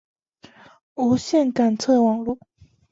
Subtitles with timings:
[0.95, 2.39] 无线感测网路。